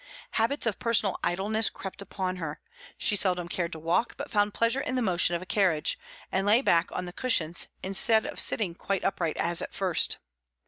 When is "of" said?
0.65-0.79, 5.35-5.43, 8.25-8.39